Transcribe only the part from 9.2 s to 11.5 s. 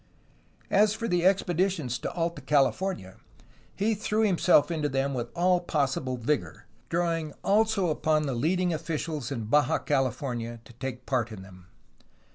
in Baja California to take part in